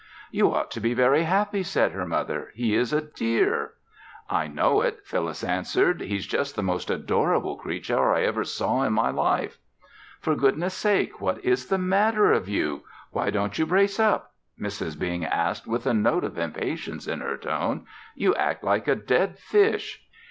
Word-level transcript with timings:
"You 0.31 0.51
ought 0.51 0.71
to 0.71 0.79
be 0.79 0.95
very 0.95 1.25
happy," 1.25 1.61
said 1.61 1.91
her 1.91 2.07
mother. 2.07 2.49
"He 2.55 2.73
is 2.73 2.91
a 2.91 3.01
dear." 3.03 3.73
"I 4.31 4.47
know 4.47 4.81
it," 4.81 5.01
Phyllis 5.05 5.43
answered. 5.43 6.01
"He's 6.01 6.25
just 6.25 6.55
the 6.55 6.63
most 6.63 6.89
adorable 6.89 7.55
creature 7.55 8.11
I 8.11 8.23
ever 8.23 8.43
saw 8.43 8.81
in 8.81 8.93
my 8.93 9.11
life." 9.11 9.59
"For 10.19 10.33
goodness' 10.33 10.73
sake! 10.73 11.21
What 11.21 11.45
is 11.45 11.67
the 11.67 11.77
matter 11.77 12.31
of 12.31 12.49
you? 12.49 12.81
Why 13.11 13.29
don't 13.29 13.59
you 13.59 13.67
brace 13.67 13.99
up?" 13.99 14.33
Mrs. 14.59 14.97
Bing 14.97 15.23
asked 15.23 15.67
with 15.67 15.85
a 15.85 15.93
note 15.93 16.23
of 16.23 16.35
impatience 16.35 17.05
in 17.07 17.19
her 17.19 17.37
tone. 17.37 17.85
"You 18.15 18.33
act 18.33 18.63
like 18.63 18.87
a 18.87 18.95
dead 18.95 19.37
fish." 19.37 20.03